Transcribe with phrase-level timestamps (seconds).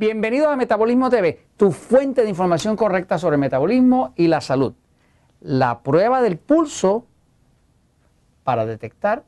[0.00, 4.72] Bienvenidos a Metabolismo TV, tu fuente de información correcta sobre el metabolismo y la salud.
[5.42, 7.04] La prueba del pulso
[8.42, 9.24] para detectar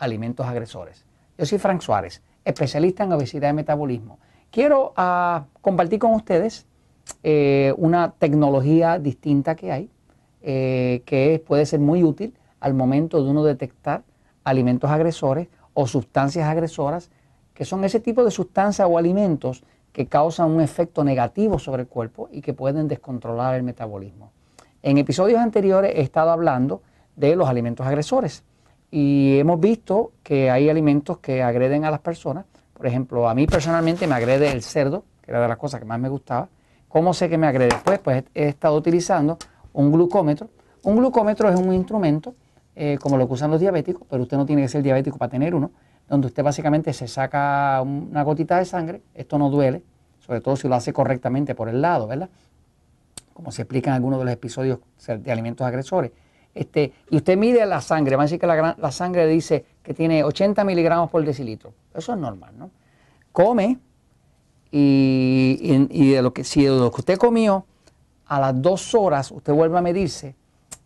[0.00, 1.06] alimentos agresores.
[1.38, 4.18] Yo soy Frank Suárez, especialista en obesidad y metabolismo.
[4.50, 6.66] Quiero ah, compartir con ustedes
[7.22, 9.90] eh, una tecnología distinta que hay,
[10.42, 14.02] eh, que puede ser muy útil al momento de uno detectar
[14.42, 17.12] alimentos agresores o sustancias agresoras,
[17.54, 19.62] que son ese tipo de sustancias o alimentos
[19.92, 24.32] que causan un efecto negativo sobre el cuerpo y que pueden descontrolar el metabolismo.
[24.82, 26.82] En episodios anteriores he estado hablando
[27.16, 28.44] de los alimentos agresores
[28.90, 32.44] y hemos visto que hay alimentos que agreden a las personas.
[32.72, 35.86] Por ejemplo, a mí personalmente me agrede el cerdo, que era de las cosas que
[35.86, 36.48] más me gustaba.
[36.88, 37.76] ¿Cómo sé que me agrede?
[37.84, 39.38] Pues, pues he estado utilizando
[39.72, 40.48] un glucómetro.
[40.82, 42.34] Un glucómetro es un instrumento
[42.74, 45.30] eh, como lo que usan los diabéticos, pero usted no tiene que ser diabético para
[45.30, 45.70] tener uno
[46.10, 49.80] donde usted básicamente se saca una gotita de sangre, esto no duele,
[50.18, 52.28] sobre todo si lo hace correctamente por el lado, ¿verdad?
[53.32, 56.10] Como se explica en algunos de los episodios de alimentos agresores.
[56.52, 60.24] Este, y usted mide la sangre, va a decir que la, sangre dice que tiene
[60.24, 61.72] 80 miligramos por decilitro.
[61.94, 62.70] Eso es normal, ¿no?
[63.30, 63.78] Come
[64.72, 67.66] y, de lo que, si de lo que usted comió,
[68.26, 70.34] a las dos horas usted vuelve a medirse,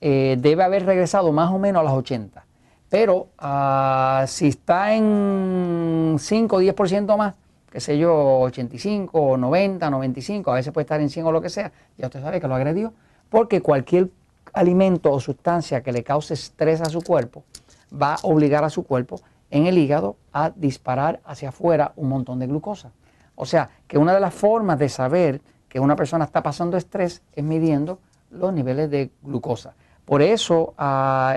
[0.00, 2.44] eh, debe haber regresado más o menos a las 80.
[2.92, 7.34] Pero ah, si está en 5 o 10% más,
[7.70, 11.48] qué sé yo, 85, 90, 95, a veces puede estar en 100 o lo que
[11.48, 12.92] sea, ya usted sabe que lo agredió,
[13.30, 14.10] porque cualquier
[14.52, 17.44] alimento o sustancia que le cause estrés a su cuerpo
[17.90, 19.18] va a obligar a su cuerpo
[19.50, 22.92] en el hígado a disparar hacia afuera un montón de glucosa.
[23.36, 27.22] O sea, que una de las formas de saber que una persona está pasando estrés
[27.32, 29.72] es midiendo los niveles de glucosa.
[30.04, 30.74] Por eso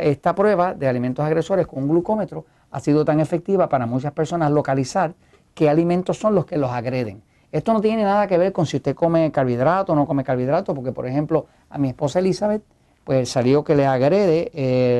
[0.01, 4.51] esta prueba de alimentos agresores con un glucómetro ha sido tan efectiva para muchas personas
[4.51, 5.13] localizar
[5.53, 7.21] qué alimentos son los que los agreden.
[7.51, 10.73] Esto no tiene nada que ver con si usted come carbohidrato o no come carbohidrato,
[10.73, 12.63] porque por ejemplo a mi esposa Elizabeth
[13.05, 14.51] pues salió que le agrede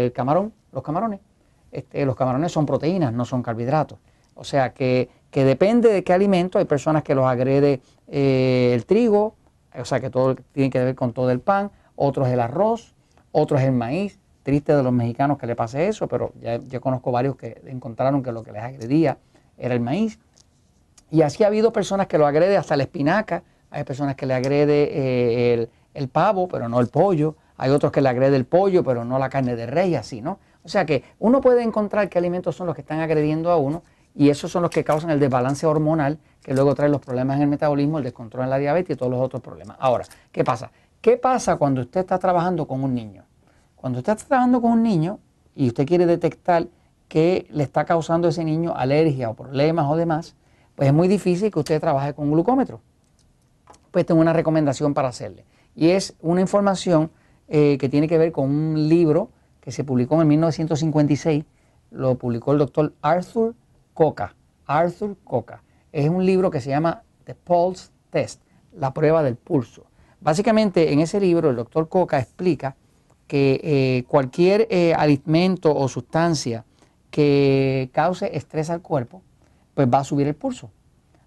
[0.05, 1.19] el camarón, los camarones.
[1.71, 3.97] Este, los camarones son proteínas, no son carbohidratos.
[4.35, 9.35] O sea que, depende de qué alimento, hay personas que los agrede eh, el trigo,
[9.77, 12.94] o sea que todo tiene que ver con todo el pan, otros el arroz,
[13.35, 14.17] otro es el maíz.
[14.43, 18.23] Triste de los mexicanos que le pase eso, pero ya, yo conozco varios que encontraron
[18.23, 19.17] que lo que les agredía
[19.57, 20.19] era el maíz.
[21.11, 24.33] Y así ha habido personas que lo agrede hasta la espinaca, hay personas que le
[24.33, 28.83] agrede eh, el, pavo, pero no el pollo, hay otros que le agrede el pollo,
[28.83, 30.39] pero no la carne de rey, así, ¿no?
[30.63, 33.83] O sea que uno puede encontrar qué alimentos son los que están agrediendo a uno
[34.15, 37.43] y esos son los que causan el desbalance hormonal que luego trae los problemas en
[37.43, 39.77] el metabolismo, el descontrol en la diabetes y todos los otros problemas.
[39.79, 40.71] Ahora, ¿qué pasa?
[41.05, 43.25] ¿Qué pasa cuando usted está trabajando con un niño?
[43.75, 45.19] Cuando usted está trabajando con un niño
[45.53, 46.67] y usted quiere detectar
[47.07, 50.35] qué le está causando a ese niño alergia o problemas o demás,
[50.73, 52.81] pues es muy difícil que usted trabaje con un glucómetro.
[53.91, 55.45] Pues tengo una recomendación para hacerle.
[55.75, 57.11] Y es una información
[57.49, 59.29] eh, que tiene que ver con un libro
[59.61, 61.45] que se publicó en 1956.
[61.91, 63.53] Lo publicó el doctor Arthur
[63.93, 64.33] Coca.
[64.65, 65.61] Arthur Coca.
[65.91, 68.41] Es un libro que se llama The Pulse Test,
[68.73, 69.85] la prueba del pulso.
[70.21, 72.75] Básicamente en ese libro el doctor Coca explica
[73.27, 76.63] que eh, cualquier eh, alimento o sustancia
[77.09, 79.21] que cause estrés al cuerpo,
[79.73, 80.69] pues va a subir el pulso.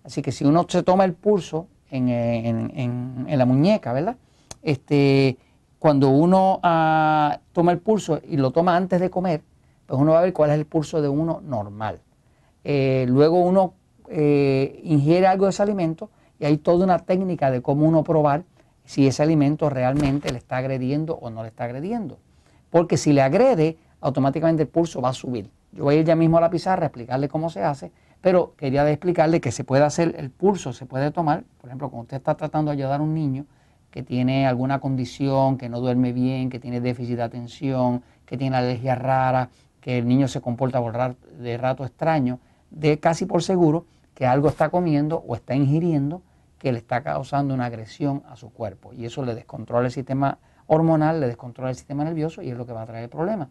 [0.05, 4.17] Así que si uno se toma el pulso en, eh, la muñeca, ¿verdad?
[4.63, 5.39] Este,
[5.79, 9.43] cuando uno ah, toma el pulso y lo toma antes de comer,
[9.87, 12.01] pues uno va a ver cuál es el pulso de uno normal.
[12.65, 13.75] luego uno
[14.11, 18.45] ingiere algo de ese alimento y hay toda una técnica de cómo uno probar
[18.89, 22.19] si ese alimento realmente le está agrediendo o no le está agrediendo.
[22.71, 25.51] Porque si le agrede, automáticamente el pulso va a subir.
[25.73, 28.55] Yo voy a ir ya mismo a la pizarra a explicarle cómo se hace, pero
[28.57, 32.17] quería explicarle que se puede hacer el pulso, se puede tomar, por ejemplo, cuando usted
[32.17, 33.45] está tratando de ayudar a un niño
[33.91, 38.57] que tiene alguna condición, que no duerme bien, que tiene déficit de atención, que tiene
[38.57, 39.51] alergia rara,
[39.83, 40.83] que el niño se comporta
[41.39, 42.41] de rato extraño,
[42.71, 43.85] de casi por seguro
[44.15, 46.23] que algo está comiendo o está ingiriendo
[46.59, 50.39] que le está causando una agresión a su cuerpo y eso le descontrola el sistema
[50.67, 53.49] hormonal, le descontrola el sistema nervioso y es lo que va a traer el problema.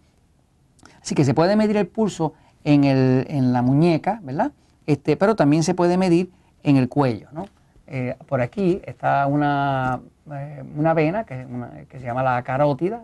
[1.02, 2.34] Así que se puede medir el pulso
[2.64, 4.52] en, el, en la muñeca, ¿verdad?
[4.86, 6.32] Este, pero también se puede medir
[6.64, 7.48] en el cuello, ¿no?
[7.88, 10.02] Eh, por aquí está una,
[10.32, 11.48] eh, una vena que,
[11.90, 13.02] que, se llama la carótida,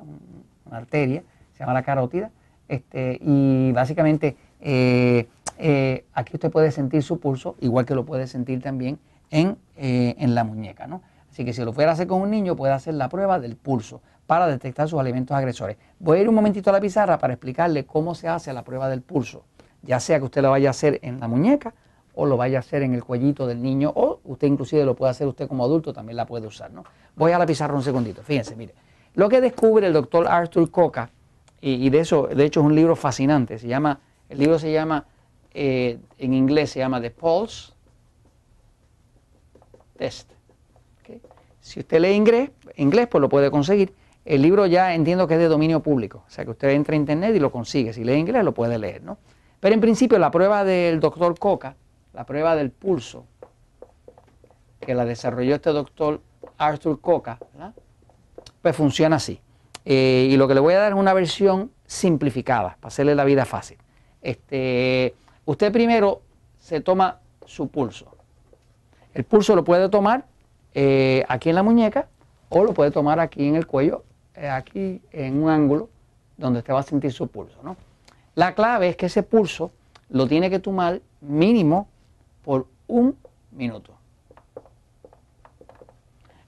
[0.65, 1.23] una arteria,
[1.53, 2.31] se llama la carótida,
[2.67, 5.27] este, y básicamente eh,
[6.13, 8.99] aquí usted puede sentir su pulso, igual que lo puede sentir también
[9.33, 10.85] eh, en, la muñeca.
[10.85, 11.01] ¿no?
[11.31, 13.55] Así que si lo fuera a hacer con un niño, puede hacer la prueba del
[13.55, 15.77] pulso para detectar sus alimentos agresores.
[15.99, 18.87] Voy a ir un momentito a la pizarra para explicarle cómo se hace la prueba
[18.89, 19.43] del pulso,
[19.81, 21.73] ya sea que usted lo vaya a hacer en la muñeca
[22.13, 25.09] o lo vaya a hacer en el cuellito del niño, o usted inclusive lo puede
[25.09, 26.71] hacer usted como adulto, también la puede usar.
[26.71, 26.83] ¿no?
[27.15, 28.75] Voy a la pizarra un segundito, fíjense, mire.
[29.15, 31.09] Lo que descubre el doctor Arthur Coca,
[31.59, 33.99] y, de eso, de hecho es un libro fascinante, se llama,
[34.29, 35.05] el libro se llama,
[35.55, 37.72] eh, en inglés se llama The Pulse
[39.97, 40.31] Test.
[41.59, 43.93] Si usted lee inglés, inglés, pues lo puede conseguir.
[44.25, 46.97] El libro ya entiendo que es de dominio público, o sea que usted entra a
[46.97, 47.93] internet y lo consigue.
[47.93, 49.17] Si lee inglés, lo puede leer, ¿no?
[49.59, 51.75] Pero en principio la prueba del doctor Coca,
[52.13, 53.25] la prueba del pulso,
[54.79, 56.21] que la desarrolló este doctor
[56.57, 57.39] Arthur Coca,
[58.61, 59.39] pues funciona así.
[59.85, 63.23] Eh, y lo que le voy a dar es una versión simplificada, para hacerle la
[63.23, 63.77] vida fácil.
[64.21, 65.13] Este,
[65.45, 66.21] usted primero
[66.59, 68.15] se toma su pulso.
[69.13, 70.25] El pulso lo puede tomar
[70.73, 72.07] eh, aquí en la muñeca
[72.49, 74.03] o lo puede tomar aquí en el cuello,
[74.35, 75.89] eh, aquí en un ángulo
[76.37, 77.57] donde usted va a sentir su pulso.
[77.63, 77.77] ¿no?
[78.35, 79.71] La clave es que ese pulso
[80.09, 81.87] lo tiene que tomar mínimo
[82.43, 83.15] por un
[83.51, 83.93] minuto.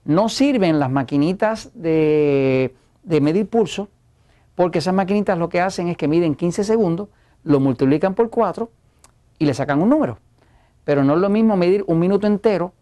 [0.03, 3.89] No sirven las maquinitas de, de medir pulso
[4.55, 7.09] porque esas maquinitas lo que hacen es que miden 15 segundos,
[7.43, 8.69] lo multiplican por 4
[9.37, 10.17] y le sacan un número.
[10.85, 12.73] Pero no es lo mismo medir un minuto entero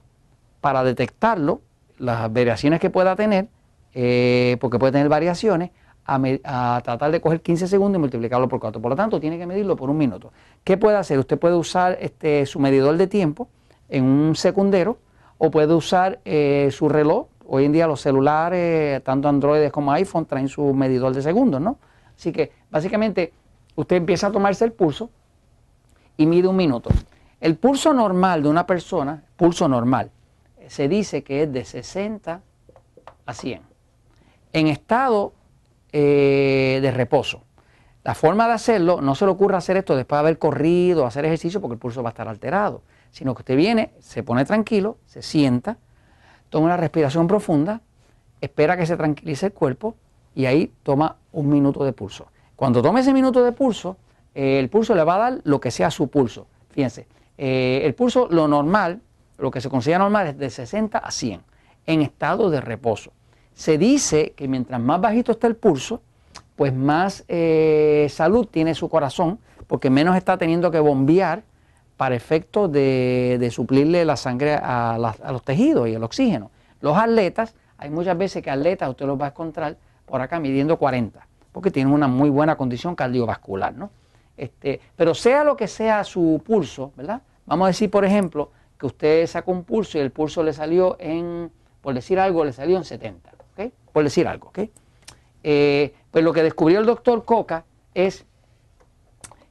[0.61, 1.61] para detectarlo,
[1.97, 3.47] las variaciones que pueda tener,
[3.93, 5.71] eh, porque puede tener variaciones,
[6.05, 8.81] a, tratar de coger 15 segundos y multiplicarlo por 4.
[8.81, 10.31] Por lo tanto, tiene que medirlo por un minuto.
[10.63, 11.17] ¿Qué puede hacer?
[11.17, 13.47] Usted puede usar este, su medidor de tiempo
[13.89, 14.97] en un secundero
[15.37, 17.27] o puede usar eh, su reloj.
[17.45, 21.77] Hoy en día los celulares, tanto Android como iPhone, traen su medidor de segundos, ¿no?
[22.17, 23.33] Así que básicamente
[23.75, 25.09] usted empieza a tomarse el pulso
[26.17, 26.89] y mide un minuto.
[27.43, 30.11] El pulso normal de una persona, pulso normal,
[30.69, 32.39] se dice que es de 60
[33.25, 33.61] a 100.
[34.53, 35.33] En estado
[35.91, 37.43] eh, de reposo.
[38.05, 41.25] La forma de hacerlo, no se le ocurra hacer esto después de haber corrido, hacer
[41.25, 42.81] ejercicio, porque el pulso va a estar alterado,
[43.11, 45.75] sino que usted viene, se pone tranquilo, se sienta,
[46.49, 47.81] toma una respiración profunda,
[48.39, 49.97] espera que se tranquilice el cuerpo
[50.33, 52.27] y ahí toma un minuto de pulso.
[52.55, 53.97] Cuando tome ese minuto de pulso,
[54.33, 56.47] eh, el pulso le va a dar lo que sea su pulso.
[56.69, 57.05] Fíjense,
[57.37, 59.01] eh, el pulso, lo normal,
[59.37, 61.41] lo que se considera normal es de 60 a 100
[61.85, 63.11] en estado de reposo.
[63.53, 66.01] Se dice que mientras más bajito está el pulso,
[66.55, 71.43] pues más eh, salud tiene su corazón, porque menos está teniendo que bombear
[71.97, 74.97] para efecto de, suplirle la sangre a,
[75.31, 76.51] los tejidos y el oxígeno.
[76.81, 80.77] Los atletas, hay muchas veces que atletas usted los va a encontrar por acá midiendo
[80.77, 83.89] 40, porque tienen una muy buena condición cardiovascular, ¿no?
[84.35, 87.21] Este, pero sea lo que sea su pulso, ¿verdad?
[87.45, 90.97] Vamos a decir, por ejemplo, que usted sacó un pulso y el pulso le salió
[90.99, 91.51] en,
[91.81, 93.71] por decir algo, le salió en 70, ¿ok?
[93.91, 94.59] Por decir algo, ¿ok?
[95.43, 98.25] Eh, pues lo que descubrió el doctor Coca es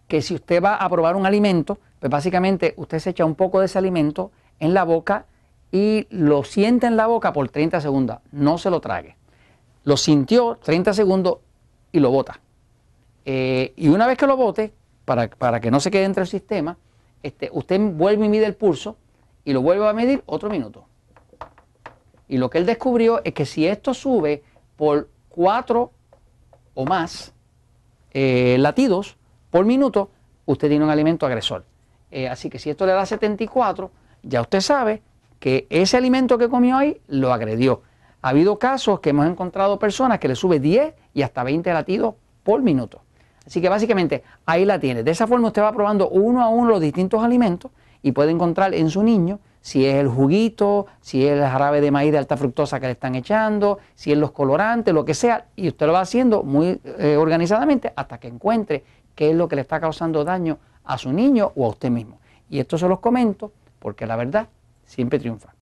[0.08, 3.60] que si usted va a probar un alimento, pues básicamente usted se echa un poco
[3.60, 5.26] de ese alimento en la boca
[5.70, 9.16] y lo siente en la boca por 30 segundos, no se lo trague.
[9.84, 11.38] Lo sintió 30 segundos
[11.90, 12.40] y lo bota.
[13.24, 14.72] Eh, y una vez que lo bote,
[15.04, 16.76] para, para que no se quede entre el sistema,
[17.22, 18.96] este, usted vuelve y mide el pulso
[19.44, 20.84] y lo vuelve a medir otro minuto.
[22.28, 24.42] Y lo que él descubrió es que si esto sube
[24.76, 25.90] por 4
[26.74, 27.32] o más
[28.12, 29.16] eh, latidos
[29.50, 30.10] por minuto,
[30.46, 31.64] usted tiene un alimento agresor.
[32.10, 33.90] Eh, así que si esto le da 74,
[34.22, 35.02] ya usted sabe
[35.38, 37.82] que ese alimento que comió ahí lo agredió.
[38.22, 42.14] Ha habido casos que hemos encontrado personas que le sube 10 y hasta 20 latidos
[42.44, 43.02] por minuto.
[43.46, 45.02] Así que básicamente ahí la tiene.
[45.02, 47.70] De esa forma usted va probando uno a uno los distintos alimentos
[48.02, 51.90] y puede encontrar en su niño si es el juguito, si es el jarabe de
[51.90, 55.46] maíz de alta fructosa que le están echando, si es los colorantes, lo que sea,
[55.54, 58.84] y usted lo va haciendo muy eh, organizadamente hasta que encuentre
[59.14, 62.18] qué es lo que le está causando daño a su niño o a usted mismo.
[62.50, 64.48] Y esto se los comento porque la verdad
[64.84, 65.54] siempre triunfa.